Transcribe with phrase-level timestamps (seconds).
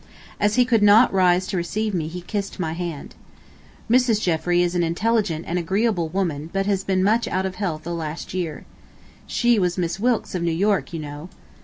[0.39, 3.13] As he could not rise to receive me he kissed my hand.
[3.87, 4.19] Mrs.
[4.19, 7.93] Jeffrey is an intelligent and agreeable woman but has been much out of health the
[7.93, 8.65] last year.
[9.27, 11.29] She was Miss Wilkes of New York, you know.